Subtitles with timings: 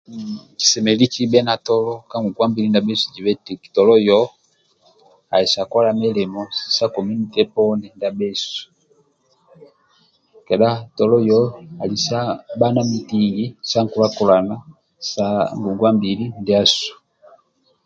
[0.59, 4.27] Kisemelelu kibhe na tolo ka ngongua mbili ndiasu bhesu zibe eti tolo yoho
[5.33, 6.41] ali sa kola milimo
[6.75, 8.53] sa kominite poni ndia bhesu
[10.47, 11.47] kedha tolo yoho
[11.83, 12.19] ali sa
[12.59, 14.55] bha na mitingi sa nkula-kulana
[15.11, 15.25] sa
[15.59, 16.91] ngongwa mbili ndia bhesu